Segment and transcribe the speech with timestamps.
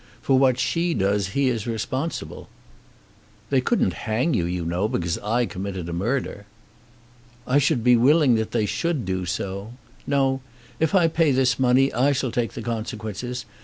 [0.19, 2.49] For what she does he is responsible."
[3.51, 6.47] "They couldn't hang you, you know, because I committed a murder."
[7.45, 9.73] "I should be willing that they should do so.
[10.07, 10.41] No;
[10.79, 13.45] if I pay this money I shall take the consequences.